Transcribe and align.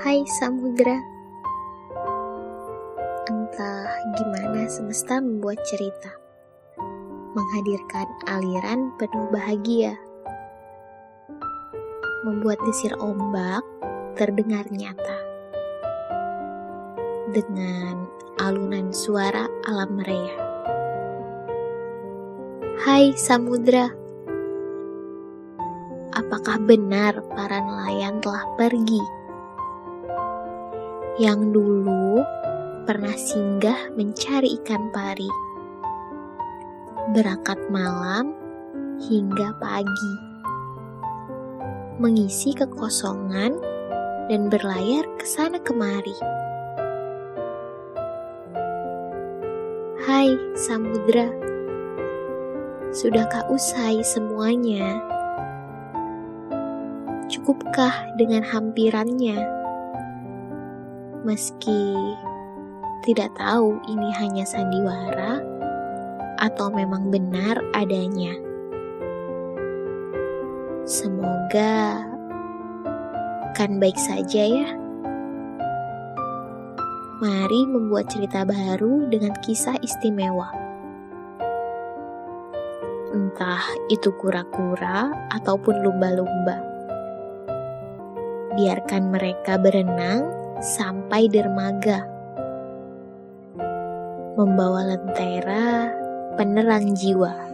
Hai 0.00 0.24
samudra. 0.24 0.96
Entah 3.28 3.84
gimana 4.16 4.64
semesta 4.64 5.20
membuat 5.20 5.60
cerita. 5.68 6.16
Menghadirkan 7.36 8.08
aliran 8.24 8.96
penuh 8.96 9.28
bahagia. 9.28 10.00
Membuat 12.24 12.64
desir 12.64 12.96
ombak 12.96 13.60
terdengar 14.16 14.64
nyata. 14.72 15.20
Dengan 17.36 18.08
alunan 18.40 18.96
suara 18.96 19.52
alam 19.68 20.00
raya 20.00 20.36
Hai 22.88 23.12
samudra. 23.20 23.92
Apakah 26.16 26.56
benar 26.64 27.20
para 27.36 27.60
nelayan 27.60 28.16
telah 28.24 28.48
pergi? 28.56 29.19
Yang 31.20 31.52
dulu 31.52 32.24
pernah 32.88 33.12
singgah 33.12 33.92
mencari 33.92 34.56
ikan 34.56 34.88
pari. 34.88 35.28
Berakat 37.12 37.60
malam 37.68 38.32
hingga 39.04 39.52
pagi. 39.60 40.14
Mengisi 42.00 42.56
kekosongan 42.56 43.52
dan 44.32 44.48
berlayar 44.48 45.04
ke 45.20 45.28
sana 45.28 45.60
kemari. 45.60 46.16
Hai 50.00 50.32
samudra, 50.56 51.28
sudahkah 52.96 53.44
usai 53.52 54.00
semuanya? 54.00 55.04
Cukupkah 57.28 58.08
dengan 58.16 58.40
hampirannya? 58.40 59.59
Meski 61.20 61.92
tidak 63.04 63.28
tahu 63.36 63.76
ini 63.84 64.08
hanya 64.16 64.48
sandiwara 64.48 65.36
atau 66.40 66.72
memang 66.72 67.12
benar 67.12 67.60
adanya. 67.76 68.32
Semoga 70.88 72.00
kan 73.52 73.76
baik 73.76 74.00
saja 74.00 74.48
ya. 74.48 74.68
Mari 77.20 77.68
membuat 77.68 78.08
cerita 78.08 78.48
baru 78.48 79.04
dengan 79.12 79.36
kisah 79.44 79.76
istimewa. 79.84 80.48
Entah 83.12 83.60
itu 83.92 84.08
kura-kura 84.16 85.12
ataupun 85.36 85.84
lumba-lumba 85.84 86.64
biarkan 88.56 89.12
mereka 89.12 89.60
berenang 89.60 90.39
sampai 90.60 91.26
dermaga. 91.26 92.04
Membawa 94.36 94.94
lentera 94.94 95.90
penerang 96.38 96.94
jiwa. 96.94 97.49